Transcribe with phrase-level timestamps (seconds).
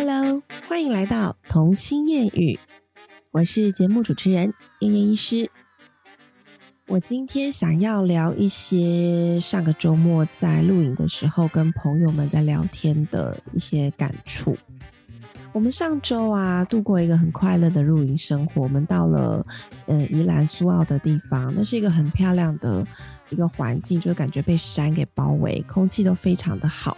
[0.00, 2.56] Hello，欢迎来到童心谚语，
[3.32, 5.50] 我是节目主持人燕燕医师。
[6.86, 14.56] 我今天想要聊一些上个周末在录影的时候跟朋友们在聊天的一些感触。
[15.52, 19.44] 我们上周啊度过一个很快乐的露营生活，我们到了
[19.86, 22.86] 嗯宜兰苏澳的地方，那是一个很漂亮的
[23.30, 26.96] 一个环境，就感觉被山给包围，空气都非常的好。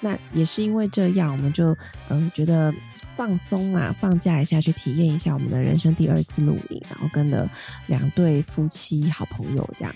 [0.00, 1.76] 那也是因为这样，我们就
[2.08, 2.72] 嗯觉得。
[3.16, 7.50] 放松啊，放假一下，去体验一下我们的人生第二次露营，然后跟了
[7.88, 9.92] 两对夫妻好朋友这样。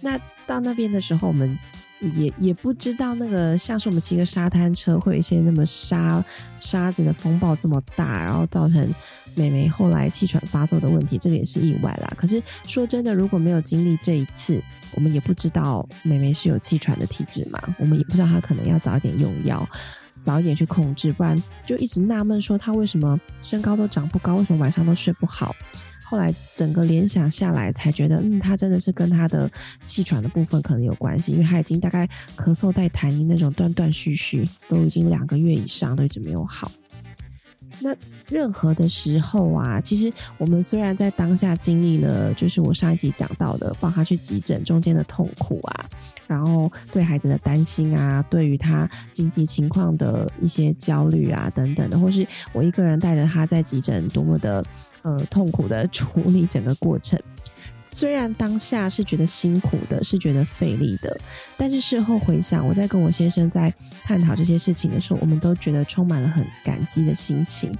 [0.00, 1.58] 那到那边的时候，我们
[2.14, 6.24] 也也不知道那个像是我们骑个沙滩车，会有一些那么沙
[6.60, 8.94] 沙子的风暴这么大，然后造成
[9.34, 12.12] 美眉后来气喘发作的问题，这个也是意外啦。
[12.16, 14.60] 可是说真的，如果没有经历这一次，
[14.94, 19.68] 我们也不知道美眉是有气喘的体质嘛，我们也不知道她可能要早一点用药。
[20.22, 25.52] 早一点去控制，不然就一直纳闷说她为什么身高都长不高，为什么晚上都睡不好。
[26.04, 29.50] 后来整个联想下来，才觉得嗯，他真的是跟他的
[29.84, 32.06] 气喘的部分可能有关系，因为他已经大概
[32.36, 36.70] 咳嗽带痰音那种断断续续，都已经两个月以上都一直没有好。
[37.80, 37.94] 那
[38.28, 45.88] 任何的时候啊，其实我们虽然在当下经历了，就是我上一集讲到的帮他去急诊中间的痛苦啊，
[46.26, 54.64] 然后对孩子的担心啊，对于他经济情况的一些焦虑啊等等的，或是我一个人带着他在急诊多么的
[55.02, 57.18] 呃痛苦的处理整个过程。
[57.92, 61.14] 虽然当下是觉得辛苦的，是觉得费力的，
[61.58, 67.70] 但是事后回想，我在跟我先生在探讨这些事情的时候，我们都觉得充满了很感激的心情。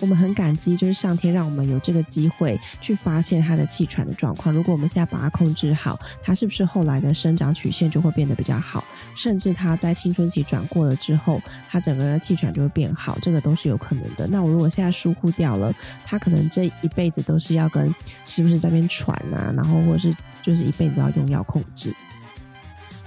[0.00, 4.54] 我们很感激，就是上天让我们有这个机会去发现他的气喘的状况。
[4.54, 8.84] 如果我们现在把它控制好，他是不是后来的生长曲线就会变得比较好？
[9.16, 11.40] 甚至他在青春期转过了之后，
[11.70, 14.26] 他整个人的气喘就会变好，这个都是有可能的。
[14.26, 15.72] 那我如果现在疏忽掉了，
[16.04, 17.94] 他可能这一辈子都是要跟
[18.26, 19.53] 是不是在边喘啊？
[19.54, 21.92] 然后，或者是就是一辈子要用药控制。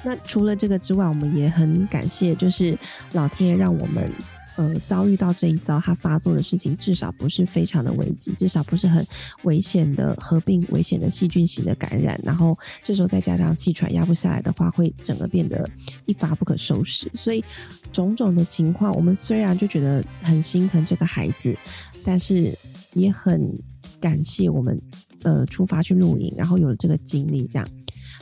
[0.03, 2.77] 那除了这个之外，我们也很感谢，就是
[3.13, 4.09] 老天爷让我们
[4.55, 9.05] 呃遭遇到这一遭，他发作的事情至少不是非常的危急，至少不是很
[9.43, 12.17] 危险的合并危险的细菌型的感染。
[12.23, 15.67] 然后这时候再加上气喘压不下来的话，会整个变得
[16.05, 17.11] 一发不可收拾。
[17.13, 17.43] 所以
[17.91, 21.57] 种种的情况，我们虽然就觉得很心疼这个孩子，
[22.05, 22.57] 但是
[22.93, 23.51] 也很
[23.99, 24.79] 感谢我们。
[25.27, 27.67] 呃，出发去露营，然后有了这个经历，这样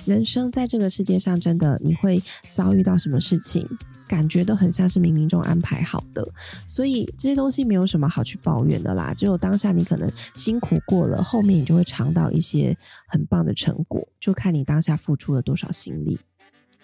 [0.05, 3.63] 人生在这个世界上，真的你会遭遇到什么事情，
[4.07, 6.27] 感觉都很像是冥冥中安排好的，
[6.65, 9.13] 所以这些东西没有什么好去抱怨的啦。
[9.13, 12.75] 只有当下你可能辛苦过了，后面你就会尝到一些
[13.07, 16.17] 很棒的成果，就看你当下付出了多少心力。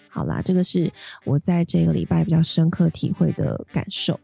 [0.08, 0.92] 好啦，这个是
[1.24, 4.20] 我在这个礼拜比较深刻体会的感受。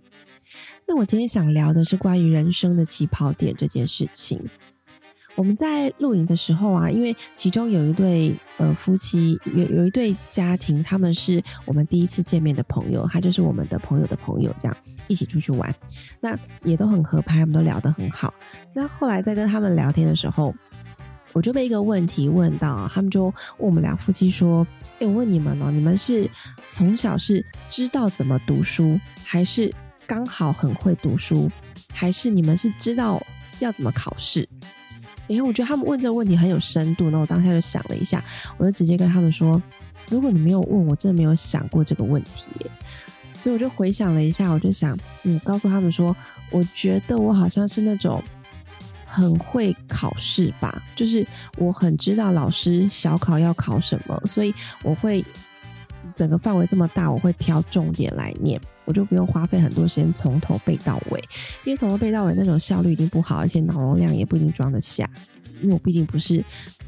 [0.86, 4.40] 那我今天想聊的是关于人生的起跑点这件事情。
[5.38, 14.76] 我们在露营的时候啊，因为其中有一对呃夫妻，有有一对家庭，他们是我们第一次见面的朋友，他就是我们的朋友的朋友，这样
[15.06, 15.72] 一起出去玩，
[16.18, 18.34] 那也都很合拍，我们都聊得很好。
[18.74, 20.52] 那后来在跟他们聊天的时候，
[21.32, 24.66] 我就被一个问题问到，他们就问我们两夫妻说
[24.98, 26.28] ：“哎，我问你们哦，你们是
[26.68, 29.72] 从小是知道怎么读书，还是
[30.04, 31.48] 刚好很会读书，
[31.92, 33.24] 还是你们是知道
[33.60, 34.48] 要怎么考试？”
[35.28, 38.22] 因为我觉得他们问这个问题很有深度，那我当下就想了一下，
[38.56, 39.62] 我就直接跟他们说
[40.10, 42.50] ：“如果你没有问，我真的没有想过这个问题。”
[43.36, 46.16] 所以我就回想了一下，我就想，嗯，告诉他们说，
[46.50, 48.20] 我觉得我好像是那种
[49.06, 51.24] 很会考试吧，就是
[51.56, 54.52] 我很知道老师小考要考什么，所以
[54.82, 55.24] 我会
[56.16, 58.60] 整个范围这么大，我会挑重点来念。
[58.88, 61.20] 我就不用花费很多时间从头背到尾，
[61.66, 65.08] 因为从头背到尾那种效率一定不好，而且脑容量也不一定装得下。
[65.60, 66.42] 因为我毕竟不是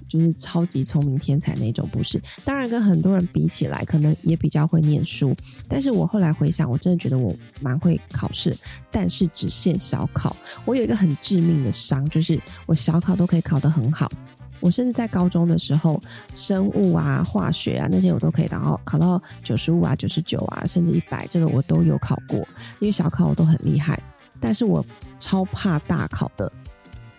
[0.09, 2.19] 就是超级聪明天才那种，不是。
[2.43, 5.37] 当然跟很多人比起来，可能也比较会念书。
[5.69, 8.57] 但是我后来回想，我真的觉得我蛮会考试，
[8.91, 10.35] 但是只限小考。
[10.65, 14.11] 我有一个很致命的伤，就是我小考都可以考得很好。
[14.61, 16.01] 我甚至在高中的时候，
[16.33, 22.39] 生物啊、化学啊那些我都可以考到考到九十五啊、九十九啊，甚至一百，这个我都有考过。
[22.79, 24.01] 因为小考我都很厉害，
[24.39, 24.85] 但是我
[25.19, 26.51] 超怕大考的。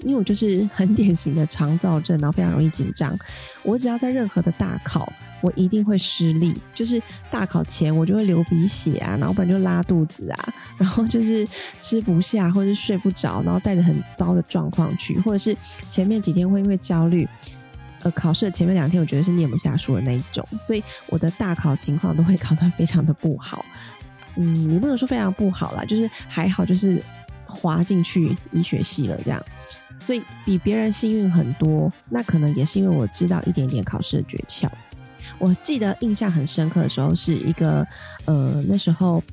[0.04, 3.16] 因为我就是很典型的肠躁症，然后非常容易紧张。
[3.62, 5.08] 我只要在任何的大考，
[5.42, 6.56] 我一定会失利。
[6.74, 11.48] 就是大考前，我就会流鼻血啊，然后不然就拉肚子啊， 然后就是
[11.82, 15.56] 吃不下或者是睡不着，然后带着很糟的状况去，或者是
[15.90, 17.28] 前面几天会因为焦虑，
[18.04, 23.66] 呃，考试的前面两天，我觉得是念不下书的那一种，所以我的大考情况都会考得非常的不好。
[24.38, 27.04] 嗯，也不能说非常不好啦，就是还好，就是
[27.46, 29.44] 滑进去医学系了这样，
[30.00, 31.92] 所以比别人幸运很多。
[32.10, 34.70] 那可能也是因为我知道一点点考试的诀窍。
[35.40, 37.86] 我记得印象很深刻的时候，是一个
[38.26, 39.24] 呃那时候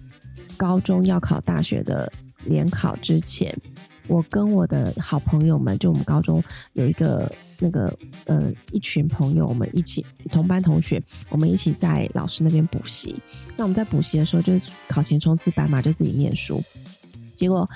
[0.56, 2.11] 高中要考大学的
[2.45, 3.55] 联考之前，
[4.06, 6.43] 我跟我的好朋友们，就我们高中
[6.73, 13.15] 有一个那个呃一群朋友，我们一起同班同学，我们一起在老师那边补习。
[13.56, 16.62] 那我们在补习的时候，就是考前冲刺班嘛，就自己念书。
[17.35, 17.69] 结果。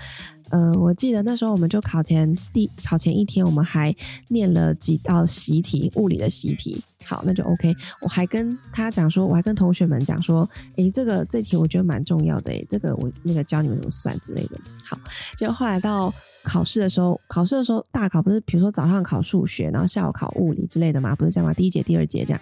[0.52, 3.94] 呃，我记得那时候我们就考前第考前一天，我们还
[4.28, 6.82] 念了几道习题，物理的习题。
[7.04, 7.74] 好，那就 OK。
[8.00, 14.60] 我还跟他讲说，我还跟同学们讲说，诶，这个这题我觉得蛮重要的，诶，这个我那个教你们怎么算之类的。
[14.84, 14.98] 好，
[15.38, 16.12] 结果后来到
[16.44, 21.54] 考试的时候，考试的时候大考不是，比如说早上考数学，然后下午考物理之类的嘛，不是这样吗？
[21.54, 22.40] 第一节、第二节这样。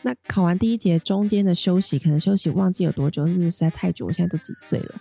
[0.00, 4.94] 那考完第一节中间的休息，可能休息忘记有多久，日子实在太久，我现在都几岁了。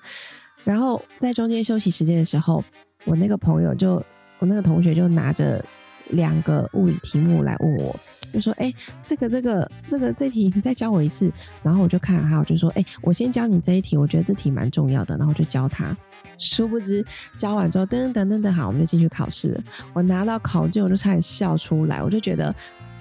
[0.64, 2.64] 然后在中间休息时间的时候，
[3.06, 3.96] 我那个朋友就，
[4.40, 5.64] 我那个同学就拿着
[6.10, 8.00] 两个物理题目来问我，
[8.34, 8.74] 就说：“哎，
[9.06, 11.32] 这个这个这个这题你再教我一次。”
[11.64, 15.96] 然后我就看他，我就说：“哎，我先教你这一题，我觉得这题蛮重要的。”然后就教他。
[16.38, 17.06] 殊不知
[17.38, 19.64] 教完之后，噔噔噔噔噔，好，我们就进去考试了。
[19.94, 22.54] 我拿到考卷，我就差点笑出来，我就觉得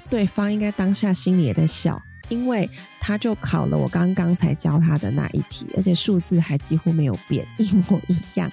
[0.08, 2.00] 对方应该当下心里也在笑。
[2.28, 2.68] 因为
[3.00, 8.50] 他就考了我刚刚才教他的那一题，而且数字还几乎没有变，一模一样，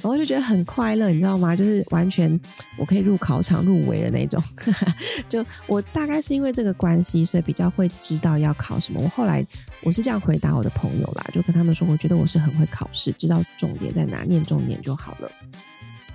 [0.00, 1.54] 然后就觉得很快乐，你知道吗？
[1.56, 2.38] 就是完全
[2.76, 4.42] 我可以入考场入围的那种。
[5.28, 9.00] 就我大概是因为这个关系，所以比较会知道要考什么。
[9.00, 9.46] 我后来
[9.82, 15.30] 我是这样回答我的朋友啦，就跟他们说，我觉得我是很会考试，知道重点在哪，念重点就好了。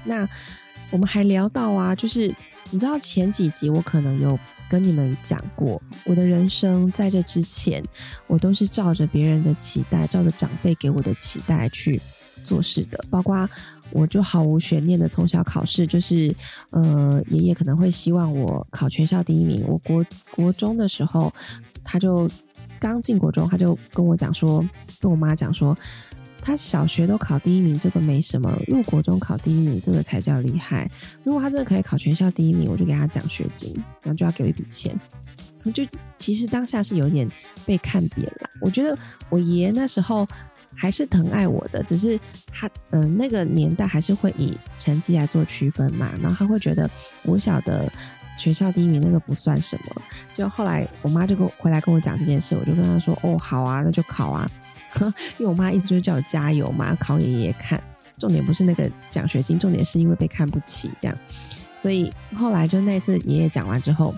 [0.04, 0.28] 那
[0.90, 2.34] 我们还聊到啊，就是
[2.70, 4.38] 你知道前几集我可能有。
[4.70, 7.84] 跟你们讲过，我的人生在这之前，
[8.28, 12.02] 我都是照着别人的期待，照着长辈给我的期待去
[12.44, 13.04] 做事的。
[13.10, 13.50] 包括
[13.92, 16.34] 我就毫无悬念的从小考试，就是
[16.72, 19.64] 呃，爷爷可能会希望我考全校第一名。
[19.68, 21.34] 我国国中的时候，
[21.84, 22.30] 他就
[22.80, 24.64] 刚进国中，他就跟我讲说，
[25.00, 25.78] 跟我妈讲说。
[26.42, 30.90] 他小学都考第一名，这个没什么；入国中考第一名，这个才叫厉害。
[31.24, 34.98] 如果他真的可以考全校第一名，我就给他奖学金，然后就要给我一笔钱。
[35.74, 35.86] 就
[36.18, 37.30] 其实当下是有点
[37.66, 38.50] 被看扁了。
[38.62, 38.98] 我觉得
[39.30, 40.26] 我爷爷那时候
[40.74, 42.18] 还是疼爱我的，只是
[42.50, 46.14] 他嗯那个年代还是会以成绩来做区分嘛。
[46.22, 46.90] 然后他会觉得
[47.24, 47.92] 我小的
[48.40, 50.02] 全校第一名那个不算什么。
[50.34, 54.50] 就后来我妈就跟回来跟我讲这件事，我就跟他说：“哦，好啊，那就考啊。”
[55.38, 57.82] 因为我妈一直就是叫我加油嘛，考给爷爷看。
[58.18, 61.16] 重点不是那个奖学金，重点是因为被看不起这样。
[61.76, 64.12] 所以后来就那次爷爷讲完之后，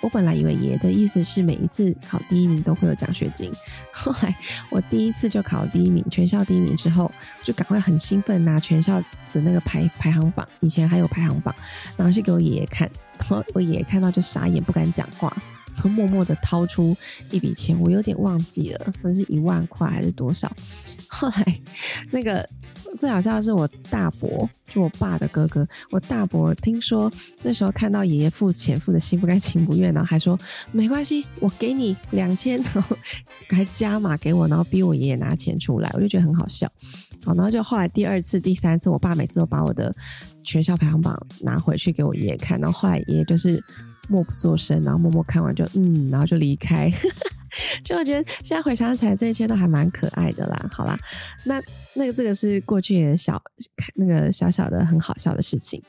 [0.00, 3.52] 我本来以为爷爷的意思是每一次考第一名都会有奖学金。
[3.92, 4.32] 后来
[4.70, 7.10] 我第一次就考第一名，全校第一名之后，
[7.42, 9.00] 就赶快很兴奋拿全校
[9.32, 11.52] 的那个排排行榜，以前还有排行榜，
[11.96, 12.88] 然后去给我爷爷看。
[13.18, 15.36] 然后我爷爷看到就傻眼，不敢讲话。
[15.86, 16.96] 默默的掏出
[17.30, 20.50] 一笔钱，我有点忘记了，那是一万块还是多少。
[21.06, 21.60] 后来
[22.10, 22.46] 那个
[22.98, 27.10] 最好笑的是我大伯，就我爸的哥哥，我大伯听说
[27.42, 30.38] 那时候看到爷爷付钱付的心不甘情不愿，然后还说
[30.72, 32.96] 没关系，我给你两千，然后
[33.50, 36.70] 还加码给我，然后逼我爷爷拿钱出来，我就觉得很好笑。
[37.24, 39.94] 好，然后就后来第二次、第三次，我爸每次都把我的
[40.44, 43.62] 全校排行榜拿回去给我爷爷看，然后后来爷爷就是。
[44.08, 46.90] 默不作声，然后默默看完就嗯，然后就离开。
[47.82, 50.68] 就我觉得现在回想起来，这一切都还蛮可爱的啦。
[50.70, 50.96] 好啦，
[51.44, 51.60] 那
[51.94, 53.42] 那个这个是过去的小
[53.94, 55.82] 那个小小的很好笑的事情。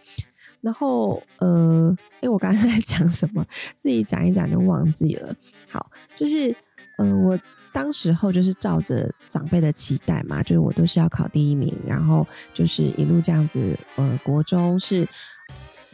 [0.61, 3.45] 然后呃，哎，我刚才在讲什么？
[3.77, 5.35] 自己讲一讲就忘记了。
[5.69, 6.55] 好，就是
[6.97, 7.37] 嗯，我
[7.71, 13.77] 当时候就是照着长辈的期待嘛，就是我都是要考第一名，然后就是一路这样子。
[13.97, 15.07] 呃，国中是。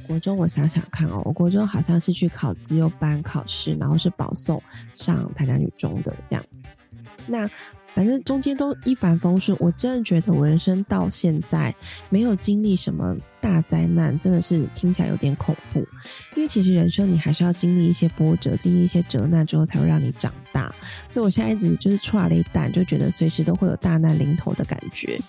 [0.07, 4.61] 国中，我想想看哦，我国中好像是去考自由班考试，然后是保送
[4.93, 6.43] 上台南女中的这样。
[7.27, 7.49] 那
[7.93, 11.73] 反正中间都一帆风顺，我真的觉得我人生到现在
[12.09, 15.79] 没有经历什么大灾难，真的是听起来有点恐怖。
[16.35, 20.73] 因为其实人生你还是要经历一些波折，经历一些折难之后，才会让你长大。
[21.07, 25.19] 所以我现在一直就是出来了一蛋，就觉得随时都会有大难临头的感觉。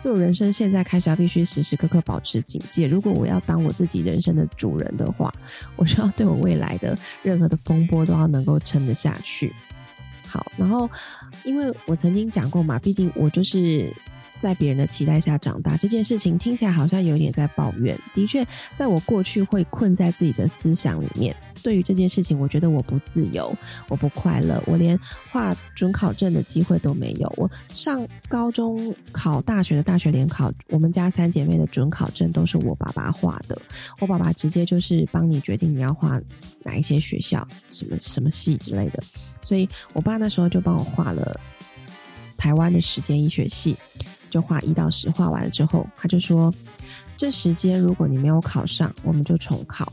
[0.00, 2.86] 所以，我人生现在开始要必须时时刻刻保持警戒。
[2.86, 5.30] 如果我要当我自己人生的主人的话，
[5.76, 9.52] 我需要对我未来的任何的风波都要能够撑得下去。
[10.26, 10.88] 好，然后，
[11.44, 13.92] 因为我曾经讲过嘛，毕竟我就是
[14.40, 17.96] 在别人的期待下长大这件事情，听起来好像有点在抱怨。
[18.14, 18.44] 的确，
[18.74, 21.36] 在我过去会困在自己的思想里面。
[21.62, 23.54] 对于这件事情，我觉得我不自由，
[23.88, 24.98] 我不快乐，我连
[25.30, 27.30] 画准考证的机会都没有。
[27.36, 33.60] 我上高中考大学的大学联考，我们家三姐妹的准考证都是我爸爸画的。
[33.98, 36.18] 我爸爸直接就是帮你决定你要画
[36.62, 39.02] 哪一些学校、什么什么系之类的。
[39.42, 41.38] 所以我爸那时候就帮我画了
[42.38, 43.76] 台湾的时间医学系，
[44.30, 46.52] 就画一到十，画完了之后，他就说：
[47.16, 49.92] 这时间如果你没有考上，我们就重考。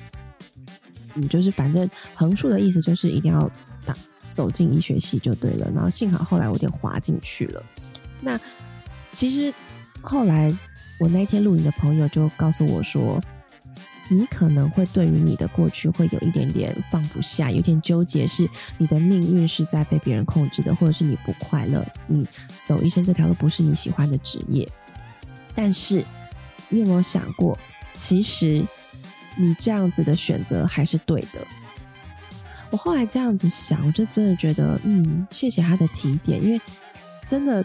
[1.13, 3.50] 你就是反正横竖的意思就是一定要
[3.86, 3.98] 打
[4.29, 5.70] 走进医学系就对了。
[5.74, 7.63] 然后幸好后来我有点滑进去了。
[8.22, 8.39] 那
[9.12, 9.51] 其实
[10.01, 10.56] 后来
[11.00, 13.20] 我那天录影的朋友就告诉我说，
[14.09, 22.27] 你可能会对于你的过去会有一点点放不下，有点纠结，是你的命运是在被别人控制的，或者是你不快乐，你
[22.63, 24.67] 走医生这条路不是你喜欢的职业。
[25.53, 26.03] 但是
[26.69, 27.57] 你有没有想过，
[27.93, 28.63] 其实？
[29.39, 31.39] 你这样子的选择还是对的。
[32.71, 36.59] 我后来这样子想，我就真的觉得，嗯，谢谢他的提点，因为
[37.23, 37.63] 真的，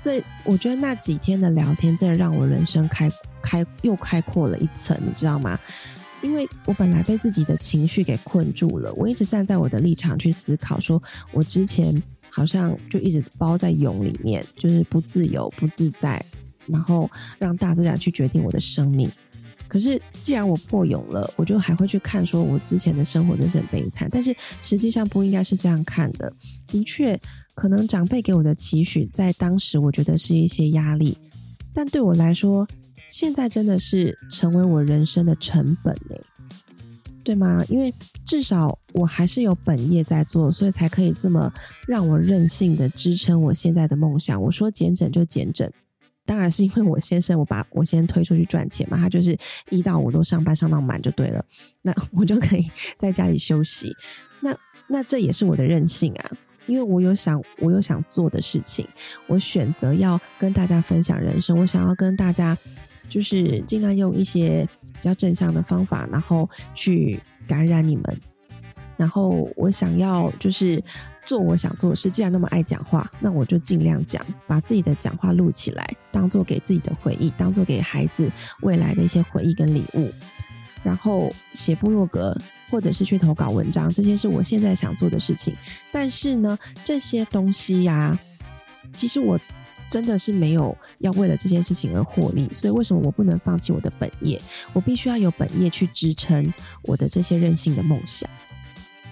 [0.00, 3.10] 这我觉得那几天的聊天，真的让我人生开
[3.42, 5.58] 开又开阔了一层，你知道吗？
[6.22, 16.24] 因为我本来被自己的情绪给困住了，我一直站在我的立场去思考，说我之前好像就一直包在蛹里面，就是不自由、不自在，
[16.68, 19.10] 然后让大自然去决定我的生命。
[19.66, 24.06] 可是，既然我破蛹了，我就还会去看，说我之前的生活真是很悲惨。
[24.12, 26.32] 但是实际上不应该是这样看的。
[26.68, 27.18] 的确，
[27.54, 31.16] 可能长辈给我的期许，在当时我觉得是一些压力，
[31.72, 32.68] 但对我来说，
[33.12, 36.16] 现在真的是成为我人生的成本呢，
[37.22, 37.62] 对吗？
[37.68, 37.92] 因为
[38.24, 41.52] 至少我还是有本业在做，所以才可以这么
[41.86, 44.40] 让我任性的支撑我现在的梦想。
[44.42, 45.70] 我说减整就减整。
[46.24, 49.36] 当然是因为我先生，我把我先推出去赚钱嘛，他就是
[49.68, 51.44] 一到五都上班上到满就对了，
[51.82, 53.94] 那我就可以在家里休息。
[54.40, 54.56] 那
[54.88, 56.30] 那这也是我的任性啊，
[56.66, 58.88] 因为我有想我有想做的事情，
[59.26, 62.56] 我选择要跟大家分享人生，我想要跟大家
[63.12, 68.20] 就是尽量用一些比较正向的方法，然后去感染你们。
[68.96, 70.82] 然后我想要就是
[71.26, 72.10] 做我想做的事。
[72.10, 78.30] 既然那么爱讲话，那我就尽量讲，把自己的讲话录起来，当做给自己的回忆，当做给孩子
[78.62, 80.10] 未来的一些回忆跟礼物。
[80.82, 82.36] 然后写部落格，
[82.70, 85.54] 或者是去投稿文章，这些是我现在想做的事情。
[85.92, 88.18] 但是呢，这些东西呀，
[88.92, 89.38] 其实我
[89.92, 92.48] 真的是没有要为了这件事情而获利。
[92.50, 94.40] 所以为什么我不能放弃我的本业？
[94.72, 96.50] 我必须要有本业去支撑
[96.84, 98.26] 我的这些任性的梦想。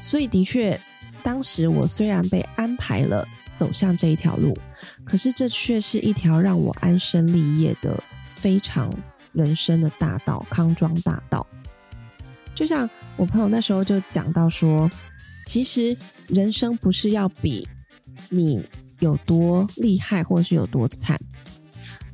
[0.00, 0.80] 所以，的确，
[1.22, 4.56] 当时我虽然被安排了走向这一条路，
[5.04, 8.90] 可是这却是一条让我安身立业的非常
[9.34, 11.46] 人生的大道——康庄大道。
[12.54, 14.90] 就像我朋友那时候就讲到说，
[15.44, 15.94] 其实
[16.26, 17.68] 人生不是要比
[18.30, 18.64] 你
[19.00, 21.20] 有多厉害，或是有多惨，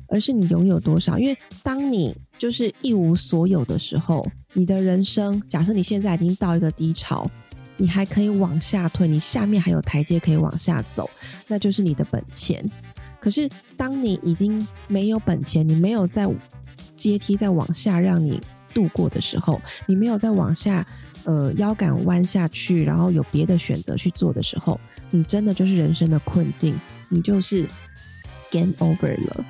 [0.07, 1.17] 而是你拥有多少。
[1.19, 7.29] 因为当你就是一无所有的时候，你的人生，假设你现在已经到一个低潮。
[7.79, 11.07] 你还可以往下退，你下面还有台阶可以往下走，
[11.47, 12.67] 那就是你的本钱。
[13.19, 16.27] 可是，当你已经没有本钱，你没有在
[16.95, 18.41] 阶梯再往下让你
[18.73, 20.83] 度过的时候，你没有再往下，
[21.25, 24.79] 呃，腰杆弯下去，然后有别的选择去做的时候，
[25.09, 27.65] 你真的就是人生的困境，你就是
[28.51, 29.45] game over 了。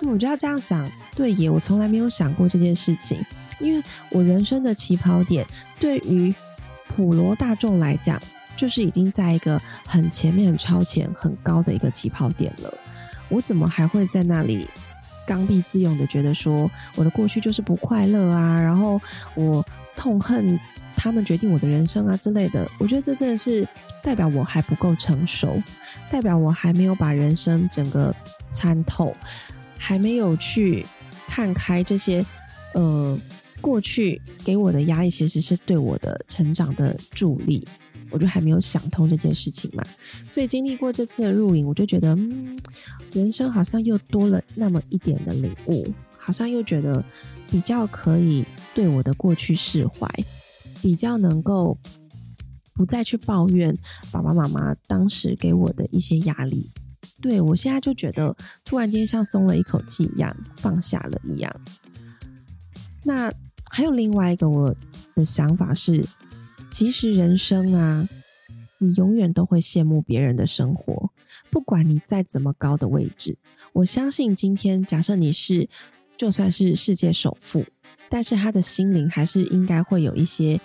[0.00, 0.90] 对，我就要这样想。
[1.14, 3.20] 对耶，我从来没有想过这件事情，
[3.58, 5.46] 因为我人生的起跑点
[5.80, 6.34] 对于。
[6.96, 8.20] 普罗大众来讲，
[8.56, 12.74] 就是已经在一个很前面、很超前、很高的一个起跑点了。
[13.28, 14.66] 我怎么还会在那里
[15.26, 18.58] 刚愎自用的觉得说我的过去就是不快乐啊？
[18.58, 18.98] 然后
[19.34, 20.58] 我痛恨
[20.98, 22.68] 他们决定我的人生啊之类的。
[22.78, 23.66] 我觉得这真的是
[24.02, 25.62] 代表我还不够成熟，
[26.10, 28.14] 代表我还没有把人生整个
[28.48, 29.16] 参透，
[29.78, 30.84] 还没有去
[31.26, 32.26] 看开这些
[32.74, 33.18] 呃。
[33.60, 37.66] 过去给我的压力，其实是对我的成长的助力。
[38.08, 39.84] 我就还没有想通这件事情嘛，
[40.30, 42.56] 所以经历过这次的录影，我就觉得，嗯，
[43.12, 45.84] 人生好像又多了那么一点的领悟，
[46.16, 47.04] 好像又觉得
[47.50, 50.08] 比较可以对我的过去释怀，
[50.82, 51.76] 比较能够
[52.74, 53.76] 不再去抱怨
[54.10, 56.70] 爸爸妈妈当时给我的一些压力。
[57.20, 61.54] 对我现在就觉得，突然间像松了一口气一样，放下了一样。
[63.04, 63.32] 那。
[63.70, 64.74] 还有另外一个我
[65.14, 66.02] 的想法是，
[66.70, 68.08] 其实人生啊，
[68.78, 71.10] 你永远都会羡慕别人的生活，
[71.50, 73.36] 不管你在怎么高的位置，
[73.74, 75.68] 我相信今天假设你是
[76.18, 77.64] 就算是世界首富，
[78.10, 80.60] 但是他的心灵还是应该会有一些。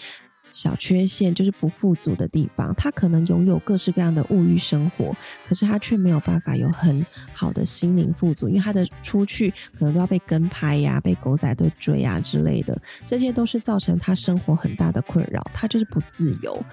[0.56, 5.12] 小缺陷就是不富足的地方，他可能拥有各式各样的物欲生活，
[5.50, 16.64] 可是他却没有办法有很好的心灵富足，因为他的出去可能都要被跟拍呀、被狗仔队追啊之类的，这些都是造成他生活很大的困扰，他就是不自由。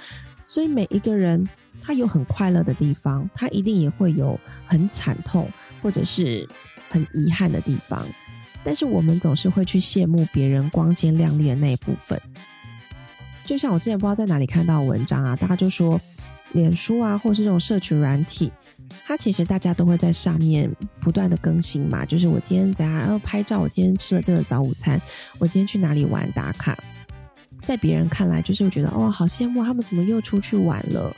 [0.45, 1.49] 所以每一个人
[1.81, 5.49] 他有很快乐的地方，他一定也会有很惨痛
[5.81, 6.47] 或者是
[6.91, 8.07] 很遗憾的地方，
[8.63, 12.21] 但是我们总是会去羡慕别人光鲜亮丽的那一部分。
[13.45, 16.01] 就像我之前不知道在哪里看到文章啊，大家就说，
[16.53, 18.53] 脸书啊，或是这种社群软体，
[19.05, 22.05] 它其实大家都会在上面不断的更新嘛。
[22.05, 25.01] 就是我今天怎样，然后拍照，我今天吃了这个早午餐，
[25.39, 26.79] 我今天去哪里玩打卡，
[27.63, 31.13] 在别人看来就是会觉得哦，好羡慕他们怎么又出去玩了，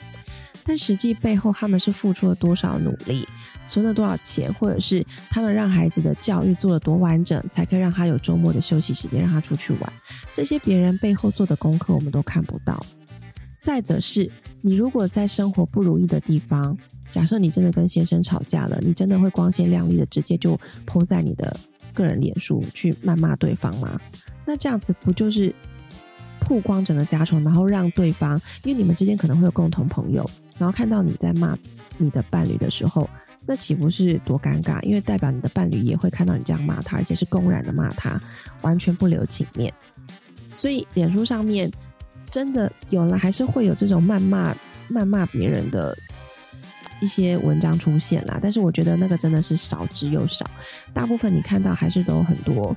[0.65, 3.29] 但实际背后他们是付出了多少努力。
[3.67, 9.93] 存了多少钱，或者是他们让孩子的教育做了多完整，才可以让他有周末的休息时间，让他出去玩。
[10.33, 12.85] 这些别人背后做的功课，我们都看不到。
[13.57, 16.77] 再者是，你如果在生活不如意的地方，
[17.09, 21.57] 假设你真的跟先生吵架了，你真的会光鲜亮丽的直接就泼在你的
[21.95, 23.99] 个人脸书去谩骂对方吗？
[24.45, 25.55] 那这样子不就是
[26.41, 30.29] 曝光整个家丑，然后让对方，因为你们之间可能会有共同朋友，
[30.59, 31.57] 然后看到你在骂
[31.97, 33.09] 你的伴侣的时候。
[33.45, 34.81] 那岂不是多尴尬？
[34.83, 38.21] 因为代表你的伴侣也会看到你这样骂他，而且是公然的骂他，
[38.61, 39.73] 完全不留情面。
[40.55, 41.71] 所以脸书上面
[42.31, 44.55] 真的有了，还是会有这种谩骂、
[44.91, 45.97] 谩骂别人的
[47.01, 48.39] 一些文章出现啦。
[48.41, 50.49] 但是我觉得那个真的是少之又少，
[50.93, 52.77] 大部分你看到还是都有很多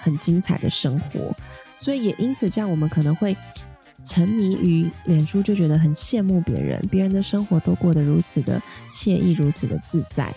[0.00, 1.34] 很精彩的生活。
[1.76, 3.36] 所以也因此这样，我们可能会。
[4.08, 8.60] 沉迷于脸书，就觉得很羡慕别人，别人的生活都过得如此的
[8.90, 10.34] 惬意，如此的自在，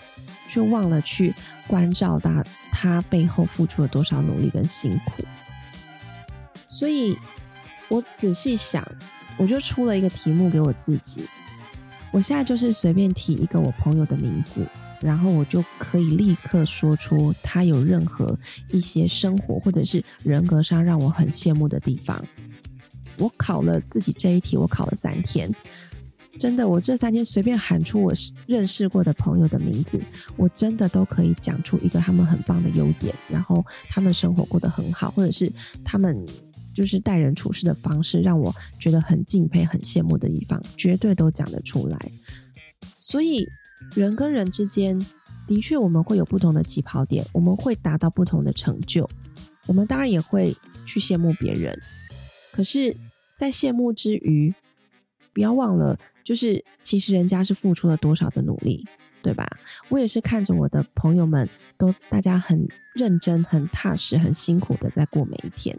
[0.49, 1.33] 却忘了去
[1.67, 5.23] 关照到他背后付出了多少努力跟辛苦。
[6.67, 7.17] 所以，
[7.87, 8.85] 我仔细想，
[9.37, 11.23] 我就出了一个题目给我自己。
[12.11, 14.67] 我现在就是随便提一个我朋友的名字，
[14.99, 18.37] 然后我就可以立刻说出他有任何
[18.69, 22.22] 一些生活或者是人格上让我很羡慕的地方。
[23.22, 25.48] 我考了自己这一题，我考了三天，
[26.40, 28.12] 真的，我这三天随便喊出我
[28.48, 30.01] 认识过的朋友的名字，
[30.36, 35.53] 我真的都可以讲出一个他们很棒的优点，然后他们生活过得很好，或者是
[35.86, 36.25] 他们
[36.75, 42.00] 就是待人处事的方式让我觉得很敬佩、很羡慕的地方，绝对都讲得出来。
[42.98, 43.48] 所以
[43.94, 45.00] 人跟人之间，
[45.46, 49.07] 的确我们会有不同的起跑点，我们会达到不同的成就，
[49.68, 50.55] 我们当然也会
[50.88, 51.79] 去羡慕别人，
[52.51, 52.98] 可是。
[53.41, 54.53] 在羡慕之余，
[55.33, 58.85] 不要忘了，就是其实人家是付出了多少的努力，
[59.23, 59.47] 对吧？
[59.89, 65.75] 我也是看着我的朋友们都大家很认真、很踏实、很辛苦的在过每一天，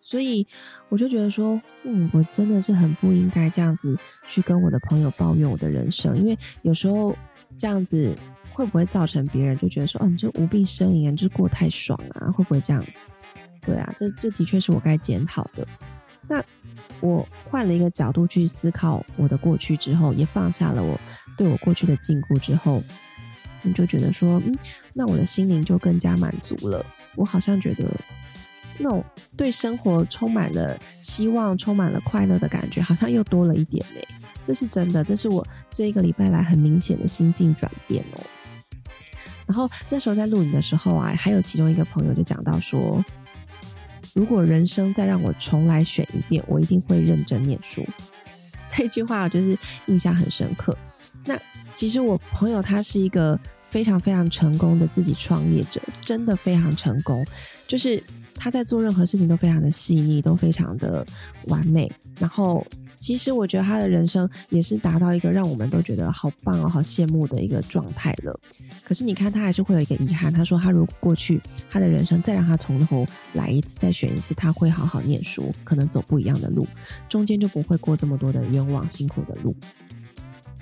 [0.00, 0.44] 所以
[0.88, 3.96] 我就觉得说，嗯，我真的是很不应该这样子
[4.28, 7.16] 去跟我的朋友抱怨我的人生，因为有时候
[7.56, 8.12] 这样子
[8.52, 12.32] 会不会造成别人就觉得说，哦，你这无病呻吟，就是过太爽啊？
[12.32, 12.84] 会不会这样？
[13.60, 15.64] 对啊，这这的确是我该检讨的。
[16.30, 16.40] 那
[17.00, 20.98] 我换了一个角度去思考我的过去之后，也放下了我
[21.36, 22.80] 对我过去的禁锢之后，
[23.62, 24.56] 你就觉得说，嗯，
[24.94, 26.86] 那我的心灵就更加满足了。
[27.16, 27.84] 我好像觉得
[28.78, 29.04] 那种
[29.36, 34.06] 对生活充满了希望、充满了快乐的感觉，好像又多了一点嘞。
[34.44, 38.22] 这是真的，这是我这一个礼拜来很明显的心境转变哦。
[39.48, 43.04] 然后那时候在录影的时候啊，还有其中一个朋友就讲到说。
[44.14, 47.86] 如果人生再让我重来选一遍，我一定会认真念书。
[48.66, 50.76] 这句话我就是印象很深刻。
[51.24, 51.38] 那
[51.74, 57.24] 其实我朋友他是一个非常非常成功的自己创业者，真的非常成功。
[57.66, 58.02] 就是
[58.34, 61.06] 他在做任何事情都非常的细腻，都非常的
[61.46, 61.90] 完美。
[62.18, 62.66] 然后。
[63.00, 68.38] 其实我觉得他的人生也是达到一个让我们都觉得好棒哦、好羡慕的一个状态了。
[68.84, 70.30] 可是你看，他还是会有一个遗憾。
[70.30, 76.66] 他说，他如果过去他的人生再让他从头来一次，再选一次，他会好好念书，可能走不一样的路，
[77.08, 79.56] 中间就不会过这么多的冤枉辛苦的路。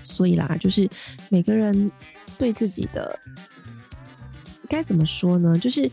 [0.04, 0.88] 所以啦，就是
[1.28, 1.90] 每个人
[2.38, 3.18] 对自己的
[4.68, 5.58] 该怎么说呢？
[5.58, 5.90] 就是，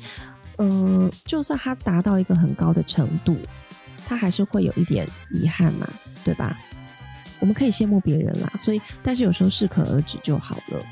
[0.57, 3.35] 呃，就算他达到一个很高的程度，
[4.05, 5.89] 他还是会有一点遗憾嘛。
[6.25, 6.59] 对吧？
[7.39, 10.85] 我们可以羡慕别人啦，所以但是有时候适可而止就好了。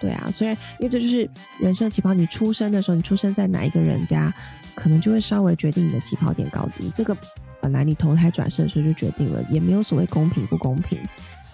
[0.00, 4.32] 对啊，虽然因为这就是人生起跑，你出生的时候，你出生在哪一个人家，
[4.74, 6.90] 可能就会稍微决定你的起跑点高低。
[6.94, 7.16] 这个
[7.60, 10.98] 本来你投胎转世的时候就决定了，也没有所谓公平不公平。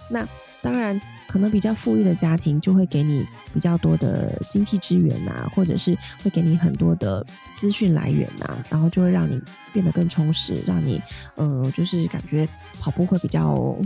[0.09, 0.27] 那
[0.61, 7.25] 当然，可能比较富裕的家庭就会给你比较多的经济资源呐，或者是会给你很多的
[7.57, 9.41] 资讯来源呐，然后就会让你
[9.73, 11.01] 变得更充实，让你
[11.35, 12.47] 呃，就是感觉
[12.79, 13.77] 跑步会比较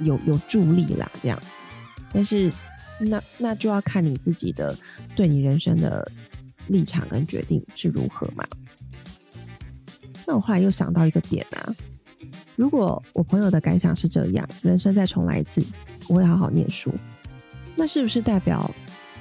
[0.00, 1.40] 有有助力啦，这样。
[2.12, 2.50] 但是
[3.00, 4.76] 那那就要看你自己的
[5.16, 6.10] 对你人生的
[6.68, 8.46] 立场跟决定是如何嘛。
[10.26, 11.74] 那我后来又想到一个点啊。
[12.58, 15.64] 如果我朋友的感想是这样，人生再重来一次，
[16.08, 16.92] 我会好好念书，
[17.76, 18.68] 那是不是代表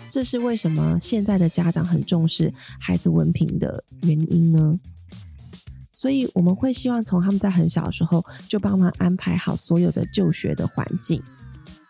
[0.10, 4.80] 这是为什么现在的家长很重视孩子文凭的原因呢？
[5.92, 11.22] 所以我们会希望从他们在很小的时候就帮忙安排好所有的就学的环境，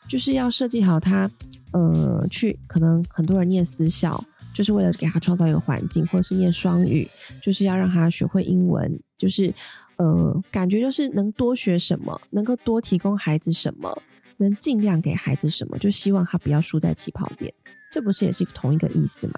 [0.05, 1.31] 就是要设计好他，
[1.71, 4.21] 呃，去可能很多人念私校，
[4.53, 7.09] 就是为了给他创造一个环境，或者是念双语，
[7.41, 9.53] 就是要让他学会英文，就是。
[9.97, 14.01] 呃，感觉就是能多学什么，能够多提供孩子什么，
[14.37, 17.53] 能尽量给孩子什么，就希望他不要输在起跑点，
[17.91, 19.33] 这不是也是同一个意思吗？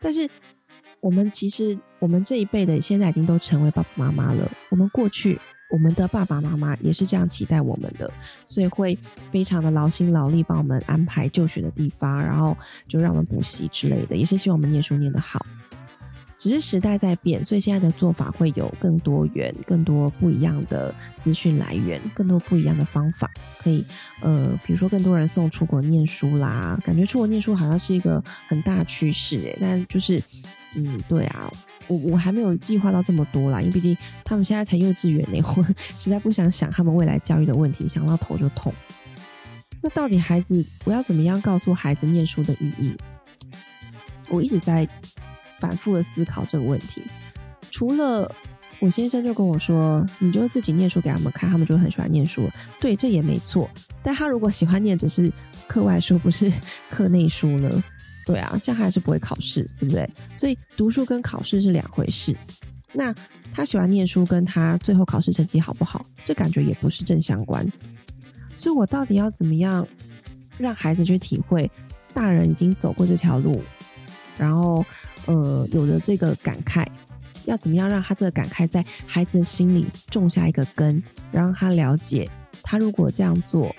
[0.00, 0.28] 但是
[1.00, 5.38] 我们其实我们这一辈的现在已经都成为爸爸妈妈了，我们过去
[5.72, 8.10] 我们的爸爸妈妈也是这样期待我们的，
[8.46, 8.96] 所以会
[9.30, 15.44] 非常的劳心劳力帮我们安排就学的地方，然后就让我们补习之类的，也是希望我们念书念得好。
[16.40, 23.84] 只是时代在变，所以现在的做法会有更多元、更多不一样的资讯来源，更多不一样的方法，可以
[24.22, 29.58] 呃，比如说更多人送出国念书啦，感觉出国念书好像是一个很大趋势诶。
[29.60, 30.18] 但就是
[30.74, 31.52] 嗯，对啊，
[31.88, 35.62] 我我还没有计划到这么多啦，因为毕竟他们现在才幼稚园呢，我
[35.98, 38.72] 实在不想想他们未来教育的问题，想到头就痛。
[39.82, 42.96] 那到底孩子我要怎么样告诉孩子念书的意义？
[44.30, 44.88] 我一直在。
[45.60, 47.02] 反复的思考这个问题，
[47.70, 48.34] 除了
[48.80, 52.48] 我先生就跟我说，你就自己念书给他们看，他们就很喜欢念书。
[52.80, 53.68] 对，这也没错。
[54.02, 55.30] 但他如果喜欢念只是
[55.68, 56.50] 课外书，不是
[56.88, 57.84] 课内书呢？
[58.24, 60.08] 对啊，这样还是不会考试，对不对？
[60.34, 62.34] 所以读书跟考试是两回事。
[62.92, 63.14] 那
[63.52, 67.70] 他喜欢念书，跟他最后考试成绩好不好，这感觉也不是正相关。
[68.56, 69.86] 所以我到底要怎么样
[70.56, 71.70] 让孩子去体会，
[72.14, 73.62] 大人已经走过这条路，
[74.38, 74.82] 然后。
[75.26, 76.86] 呃，有了这个感慨，
[77.44, 82.28] 要怎么样让他这个感慨在孩子的心里种下一个根，让他了解，
[82.62, 83.74] 他如果这样做，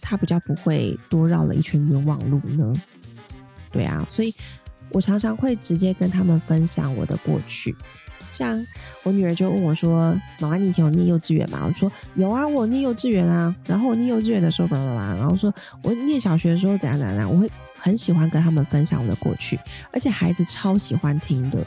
[0.00, 2.74] 他比较不会多绕了一圈冤枉路呢？
[3.70, 4.34] 对啊，所以
[4.90, 7.74] 我常常会直接跟他们分享我的过去。
[8.30, 8.62] 像
[9.04, 17.50] 我女儿就问我说：“妈妈，你以前有念幼稚园吗？”我说：“有啊，我念幼稚园啊。”然后我念幼稚园的时候，叭叭叭，然后说我念小学的时候怎样怎样，我会。
[17.78, 19.58] 很喜欢跟他们分享我的过去，
[19.92, 21.64] 而且孩子超喜欢听的。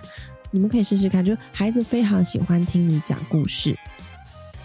[0.54, 3.74] 你们可以试试看，就孩子非常喜欢听你讲故事，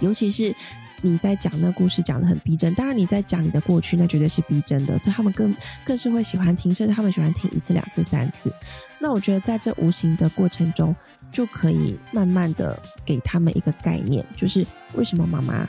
[0.00, 0.52] 尤其是
[1.00, 2.74] 你在讲那故事讲的很逼真。
[2.74, 5.54] 当然你在讲你的过去，那绝对是逼真的，所以他们更
[5.84, 8.52] 更是会喜欢听，甚至他们喜欢听一次、两次、三次。
[8.98, 10.94] 那我觉得在这无形的过程中，
[11.30, 15.68] 就可以慢慢的给他们一个概念，就是为什么妈妈。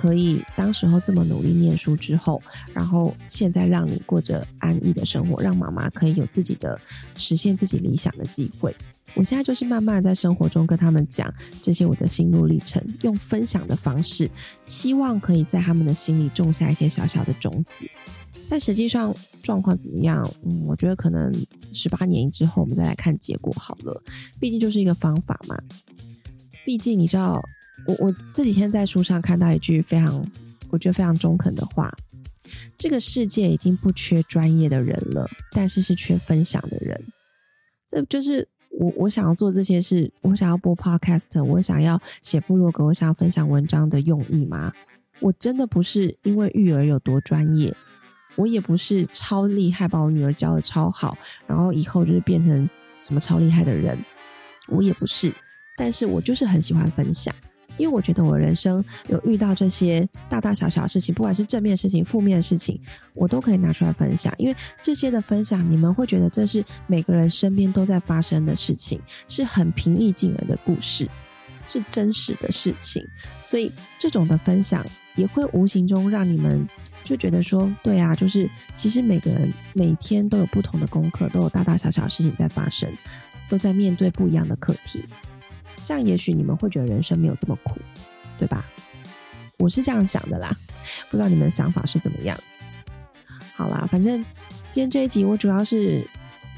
[0.00, 2.40] 可以当时候这么努力念书之后，
[2.72, 6.80] 然后现在让你过着安逸的生活，让妈妈可以有自己的
[7.16, 8.72] 实现自己理想的机会。
[9.14, 14.30] 我现在就是慢慢在生活中跟他们讲这些我的心路历程，用分享的方式，
[14.66, 17.84] 希望可以在他们的心里种下一些小小的种子。
[18.48, 20.32] 但实际上状况怎么样？
[20.44, 21.34] 嗯，我觉得可能
[21.72, 24.00] 十八年之后我们再来看结果好了。
[24.38, 25.58] 毕竟就是一个方法嘛。
[26.64, 27.42] 毕竟你知道。
[27.86, 30.26] 我我这几天在书上看到一句非常，
[30.70, 31.90] 我觉得非常中肯的话：
[32.76, 37.00] 这个世界已经不缺专业的人了，但是是缺分享的人。
[37.86, 44.72] 这就是我我想要做这些事，我想要播 podcast，我想要写部落格，我想要分享文章的用意吗？
[45.20, 47.74] 我真的不是因为育儿有多专业，
[48.36, 52.68] 我也不是超厉害，把我女儿教的超好，然后以后就是变成
[53.00, 53.98] 什么超厉害的人，
[54.68, 55.32] 我也不是。
[55.76, 57.34] 但是我就是很喜欢分享。
[57.78, 62.78] 因为我觉得我人生有遇到这些大大小小的事情，不管是正面事情、负面的事情，
[63.14, 64.34] 我都可以拿出来分享。
[64.36, 71.08] 因为这些的分享，你们会觉得这是每个人身边都在发生的事情，是很平易近人的故事，
[71.66, 73.02] 是真实的事情。
[73.44, 74.84] 所以这种的分享
[75.16, 76.68] 也会无形中让你们
[77.04, 82.90] 就觉得说，对啊，就是其实每个人每天都有不同的功课，都有大大小小的事情在发生，
[83.48, 85.04] 都在面对不一样的课题。
[85.88, 87.78] 这样也许你们会觉得人生没有这么苦，
[88.38, 88.62] 对吧？
[89.56, 90.54] 我是这样想的啦，
[91.08, 92.38] 不知道你们的想法是怎么样。
[93.56, 94.22] 好啦，反正
[94.70, 96.06] 今天这一集我主要是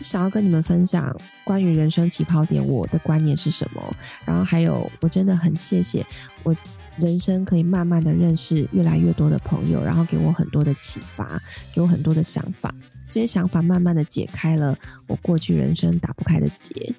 [0.01, 3.81] 想要跟你们分享关于人生起跑点我的观念是什么，
[4.25, 6.05] 然后还有我真的很谢谢
[6.43, 6.53] 我
[6.97, 11.41] 人生可以慢慢的认识越来越多的朋友，然后给我很多的启发，
[11.73, 12.75] 给我很多的想法。
[13.11, 16.93] 这些想法慢慢的解开了我过去人生打不开的结。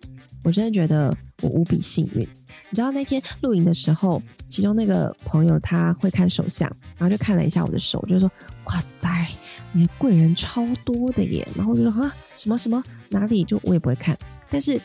[0.44, 2.28] 我真的觉得我无比幸运。
[2.70, 8.32] 你知道那天露营的时候，其中那个朋友他会看手相，然后就看了一下我的手，就说
[8.66, 9.28] ：“哇塞，
[9.72, 14.18] 你的贵人超多的耶！”然后我就说：“啊，什么什么哪里？”就我也不会看，
[14.50, 14.80] 但是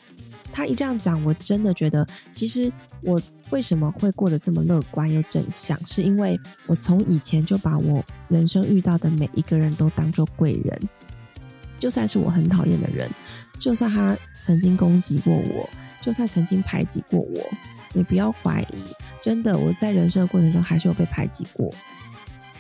[0.52, 2.70] 他一这样讲，我真的觉得，其实
[3.02, 10.88] 我为什么会过得这么乐观又正向，是因为我从以前就把我人生遇到的每一个人都当做贵人，
[11.78, 13.10] 就算是我很讨厌的人，
[13.58, 15.68] 就算他曾经攻击过我，
[16.00, 17.40] 就算曾经排挤过我。
[17.92, 21.72] 你不要怀疑，真的，我在人生的过程中还是有被排挤过。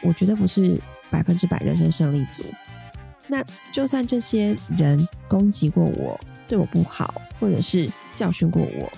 [0.00, 2.42] 我绝对不是百分之百人生胜利组。
[3.26, 8.90] 那就算这些人攻击过我，对我不好，或者是教训过我，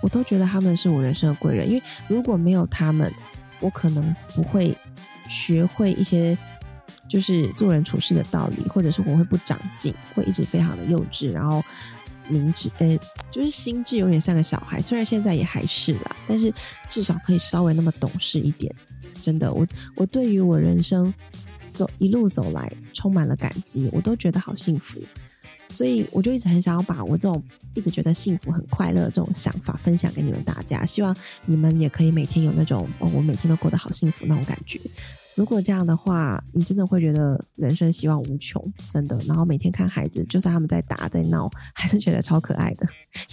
[0.00, 1.68] 我都觉得他们是我人生的贵人。
[1.68, 3.12] 因为如果没有他们，
[3.60, 4.76] 我可能不会
[5.28, 6.36] 学会一些
[7.08, 11.62] 就是做人处事的道理，或者是我会不长进，会一直非常的幼稚，然后。
[12.26, 12.98] 明智，诶，
[13.30, 16.50] 就是心智有点像个小孩，虽然现在也还是啦，但是
[16.88, 18.74] 至少可以稍微那么懂事一点。
[19.20, 21.12] 真的，我我对于我人生
[21.74, 24.98] 走一路走来充满了感激，我都觉得好幸福，
[25.68, 27.42] 所以我就一直很想要把我这种
[27.74, 31.14] 一直觉得幸福、很快乐这种想法分享给你们大家，希望
[31.44, 34.80] 你们也可以每天有那种哦，我每天都过得好幸福那种感觉。
[35.36, 39.18] 如果这样的话，你真的会觉得人生希望无穷，真的。
[39.26, 42.86] 然后每天看孩子，就算他们在打在闹，还是觉得超可爱的，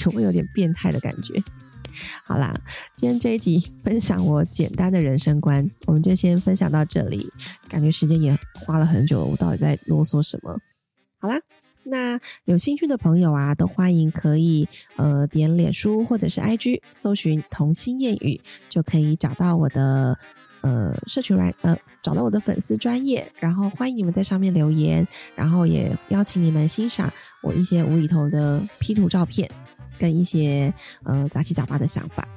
[0.05, 1.41] 有没有点变态的感觉？
[2.25, 2.59] 好啦，
[2.95, 7.29] 今天这一集分享我简单的人生观，我们就先分享到这里。
[7.67, 8.35] 感觉时间也
[8.65, 10.57] 花了很久，我到底在啰嗦什么？
[11.19, 11.39] 好啦，
[11.83, 20.17] 那有兴趣的朋友啊，都欢迎可以呃点脸书或者是 IG 搜寻童心谚语，就可以找到我的。
[20.61, 29.49] 呃，社群软呃，找到我的粉丝专业，然后欢迎你们在上面留言，然后也邀请你们欣赏我一些无厘头的 P 图照片，
[29.97, 32.27] 跟一些呃杂七杂八的想法。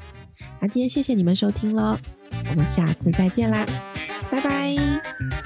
[0.61, 1.97] 那今天谢谢你们收听喽，
[2.51, 3.65] 我们下次再见啦，
[4.31, 5.44] 拜拜。